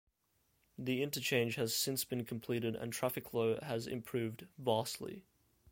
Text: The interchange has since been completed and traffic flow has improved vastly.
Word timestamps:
The 0.79 1.03
interchange 1.03 1.57
has 1.57 1.75
since 1.75 2.03
been 2.05 2.25
completed 2.25 2.75
and 2.75 2.91
traffic 2.91 3.29
flow 3.29 3.59
has 3.61 3.85
improved 3.85 4.47
vastly. 4.57 5.25